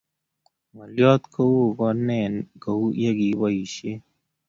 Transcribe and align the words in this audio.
ng'oliot, 0.71 1.21
keeu 1.33 1.61
ko 1.77 1.87
nee 2.07 2.29
kou 2.63 2.83
ye 3.01 3.09
kikiboisie? 3.17 3.91